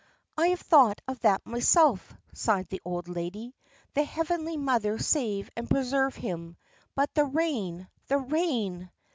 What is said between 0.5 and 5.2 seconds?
thought of that myself," sighed the old lady. "The Heavenly Mother